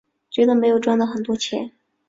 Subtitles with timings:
[0.31, 1.71] 觉得没有赚到很多钱